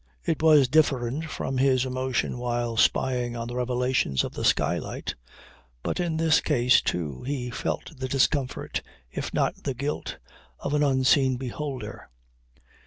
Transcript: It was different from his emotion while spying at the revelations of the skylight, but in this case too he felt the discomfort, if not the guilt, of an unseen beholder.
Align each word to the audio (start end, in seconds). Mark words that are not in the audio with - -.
It 0.25 0.41
was 0.41 0.67
different 0.67 1.25
from 1.25 1.59
his 1.59 1.85
emotion 1.85 2.39
while 2.39 2.75
spying 2.75 3.35
at 3.35 3.47
the 3.49 3.55
revelations 3.55 4.23
of 4.23 4.33
the 4.33 4.43
skylight, 4.43 5.13
but 5.83 5.99
in 5.99 6.17
this 6.17 6.41
case 6.41 6.81
too 6.81 7.21
he 7.21 7.51
felt 7.51 7.91
the 7.99 8.07
discomfort, 8.07 8.81
if 9.11 9.31
not 9.31 9.61
the 9.61 9.75
guilt, 9.75 10.17
of 10.57 10.73
an 10.73 10.81
unseen 10.81 11.35
beholder. 11.37 12.09